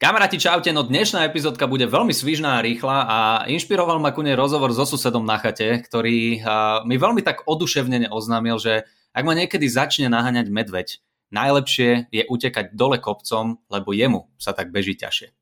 Kamaráti, 0.00 0.40
čaute, 0.40 0.72
no 0.72 0.80
dnešná 0.80 1.28
epizódka 1.28 1.68
bude 1.68 1.84
veľmi 1.84 2.16
svižná 2.16 2.56
a 2.56 2.64
rýchla 2.64 2.98
a 3.04 3.18
inšpiroval 3.52 4.00
ma 4.00 4.16
ku 4.16 4.24
nej 4.24 4.32
rozhovor 4.32 4.72
so 4.72 4.88
susedom 4.88 5.28
na 5.28 5.36
chate, 5.36 5.76
ktorý 5.76 6.40
mi 6.88 6.96
veľmi 6.96 7.20
tak 7.20 7.44
oduševnene 7.44 8.08
oznámil, 8.08 8.56
že 8.56 8.88
ak 9.12 9.28
ma 9.28 9.36
niekedy 9.36 9.68
začne 9.68 10.08
naháňať 10.08 10.48
medveď, 10.48 11.04
najlepšie 11.28 12.08
je 12.16 12.24
utekať 12.24 12.72
dole 12.72 12.96
kopcom, 12.96 13.60
lebo 13.68 13.92
jemu 13.92 14.24
sa 14.40 14.56
tak 14.56 14.72
beží 14.72 14.96
ťažšie. 14.96 15.36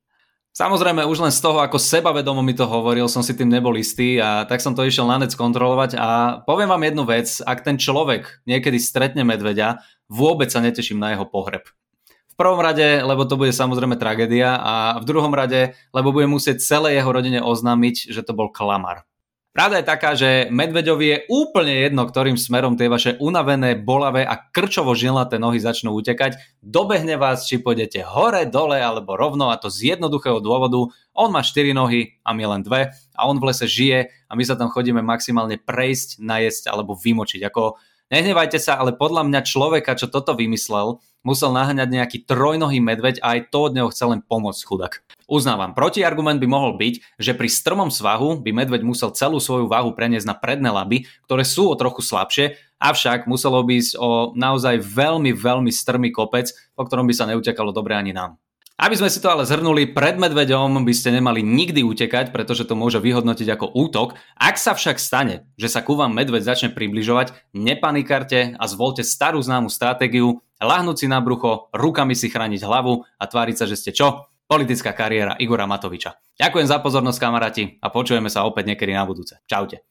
Samozrejme, 0.59 1.07
už 1.07 1.23
len 1.23 1.31
z 1.31 1.39
toho, 1.39 1.63
ako 1.63 1.79
sebavedomo 1.79 2.43
mi 2.43 2.51
to 2.51 2.67
hovoril, 2.67 3.07
som 3.07 3.23
si 3.23 3.39
tým 3.39 3.47
nebol 3.47 3.79
istý 3.79 4.19
a 4.19 4.43
tak 4.43 4.59
som 4.59 4.75
to 4.75 4.83
išiel 4.83 5.07
na 5.07 5.23
nec 5.23 5.39
kontrolovať 5.39 5.95
a 5.95 6.43
poviem 6.43 6.67
vám 6.67 6.83
jednu 6.83 7.07
vec, 7.07 7.31
ak 7.47 7.63
ten 7.63 7.79
človek 7.79 8.43
niekedy 8.43 8.83
stretne 8.83 9.23
medveďa, 9.23 9.87
vôbec 10.11 10.51
sa 10.51 10.59
neteším 10.59 10.99
na 10.99 11.15
jeho 11.15 11.31
pohreb 11.31 11.63
prvom 12.39 12.63
rade, 12.63 13.03
lebo 13.03 13.27
to 13.27 13.35
bude 13.35 13.51
samozrejme 13.51 13.99
tragédia 13.99 14.55
a 14.55 15.03
v 15.03 15.05
druhom 15.05 15.35
rade, 15.35 15.75
lebo 15.91 16.15
bude 16.15 16.31
musieť 16.31 16.63
celé 16.63 16.95
jeho 16.95 17.11
rodine 17.11 17.43
oznámiť, 17.43 18.15
že 18.15 18.23
to 18.23 18.33
bol 18.33 18.49
klamar. 18.55 19.03
Pravda 19.59 19.83
je 19.83 19.91
taká, 19.91 20.11
že 20.15 20.47
medveďovi 20.55 21.07
je 21.11 21.19
úplne 21.35 21.83
jedno, 21.83 22.07
ktorým 22.07 22.39
smerom 22.39 22.79
tie 22.79 22.87
vaše 22.87 23.19
unavené, 23.19 23.75
bolavé 23.75 24.23
a 24.23 24.39
krčovo 24.39 24.95
žilnaté 24.95 25.43
nohy 25.43 25.59
začnú 25.59 25.91
utekať. 25.99 26.39
Dobehne 26.63 27.19
vás, 27.19 27.43
či 27.43 27.59
pôjdete 27.59 28.07
hore, 28.07 28.47
dole 28.47 28.79
alebo 28.79 29.19
rovno 29.19 29.51
a 29.51 29.59
to 29.59 29.67
z 29.67 29.99
jednoduchého 29.99 30.39
dôvodu. 30.39 30.79
On 31.11 31.35
má 31.35 31.43
4 31.43 31.75
nohy 31.75 32.23
a 32.23 32.39
my 32.39 32.55
len 32.55 32.63
dve 32.63 32.95
a 33.19 33.21
on 33.27 33.43
v 33.43 33.51
lese 33.51 33.67
žije 33.67 34.15
a 34.31 34.33
my 34.39 34.47
sa 34.47 34.55
tam 34.55 34.71
chodíme 34.71 35.03
maximálne 35.03 35.59
prejsť, 35.59 36.23
najesť 36.23 36.71
alebo 36.71 36.95
vymočiť. 36.95 37.43
Ako 37.51 37.83
Nehnevajte 38.09 38.57
sa, 38.57 38.81
ale 38.81 38.97
podľa 38.97 39.29
mňa 39.29 39.45
človeka, 39.45 39.93
čo 39.93 40.09
toto 40.09 40.33
vymyslel, 40.33 40.97
musel 41.21 41.53
naháňať 41.53 41.89
nejaký 41.93 42.19
trojnohý 42.25 42.81
medveď 42.81 43.21
a 43.21 43.37
aj 43.37 43.53
to 43.53 43.69
od 43.69 43.77
neho 43.77 43.93
chce 43.93 44.05
len 44.09 44.25
pomôcť 44.25 44.65
chudák. 44.65 45.05
Uznávam, 45.29 45.77
protiargument 45.77 46.41
by 46.41 46.49
mohol 46.49 46.81
byť, 46.81 47.21
že 47.21 47.37
pri 47.37 47.53
strmom 47.53 47.93
svahu 47.93 48.41
by 48.41 48.51
medveď 48.65 48.81
musel 48.81 49.13
celú 49.13 49.37
svoju 49.45 49.69
váhu 49.69 49.93
preniesť 49.93 50.25
na 50.25 50.33
predné 50.33 50.73
laby, 50.73 51.05
ktoré 51.29 51.45
sú 51.45 51.69
o 51.69 51.77
trochu 51.77 52.01
slabšie, 52.01 52.57
avšak 52.81 53.29
muselo 53.29 53.61
by 53.61 53.77
ísť 53.77 54.01
o 54.01 54.33
naozaj 54.33 54.81
veľmi, 54.81 55.37
veľmi 55.37 55.69
strmý 55.69 56.09
kopec, 56.09 56.49
po 56.73 56.89
ktorom 56.89 57.05
by 57.05 57.13
sa 57.13 57.29
neutekalo 57.29 57.77
dobre 57.77 57.93
ani 57.93 58.17
nám. 58.17 58.41
Aby 58.79 58.95
sme 58.95 59.11
si 59.11 59.19
to 59.19 59.27
ale 59.27 59.43
zhrnuli, 59.43 59.91
pred 59.91 60.23
medveďom 60.23 60.87
by 60.87 60.95
ste 60.95 61.11
nemali 61.11 61.43
nikdy 61.43 61.83
utekať, 61.83 62.31
pretože 62.31 62.63
to 62.63 62.79
môže 62.79 63.03
vyhodnotiť 63.03 63.59
ako 63.59 63.75
útok. 63.75 64.15
Ak 64.39 64.55
sa 64.55 64.71
však 64.71 65.03
stane, 65.03 65.51
že 65.59 65.67
sa 65.67 65.83
ku 65.83 65.99
vám 65.99 66.15
medveď 66.15 66.47
začne 66.47 66.71
približovať, 66.71 67.35
nepanikarte 67.59 68.55
a 68.55 68.65
zvolte 68.71 69.03
starú 69.03 69.43
známu 69.43 69.67
stratégiu, 69.67 70.47
lahnúť 70.63 70.95
si 71.03 71.07
na 71.11 71.19
brucho, 71.19 71.75
rukami 71.75 72.15
si 72.15 72.31
chrániť 72.31 72.63
hlavu 72.63 73.03
a 73.19 73.25
tváriť 73.27 73.57
sa, 73.59 73.67
že 73.67 73.75
ste 73.75 73.91
čo? 73.91 74.31
Politická 74.47 74.95
kariéra 74.95 75.35
Igora 75.43 75.67
Matoviča. 75.67 76.15
Ďakujem 76.39 76.71
za 76.71 76.79
pozornosť 76.79 77.19
kamaráti 77.19 77.83
a 77.83 77.91
počujeme 77.91 78.31
sa 78.31 78.47
opäť 78.47 78.71
niekedy 78.71 78.95
na 78.95 79.03
budúce. 79.03 79.43
Čaute. 79.51 79.83